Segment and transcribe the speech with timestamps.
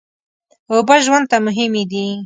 [0.71, 2.05] اوبه ژوند ته مهمې دي.